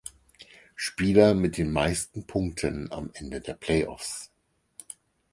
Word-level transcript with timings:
Spieler 0.75 1.35
mit 1.35 1.57
den 1.59 1.71
meisten 1.71 2.25
Punkten 2.25 2.91
am 2.91 3.11
Ende 3.13 3.39
der 3.39 3.53
Playoffs. 3.53 4.31